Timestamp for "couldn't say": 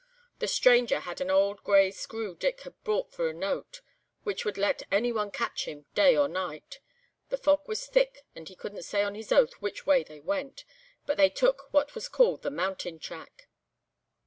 8.55-9.03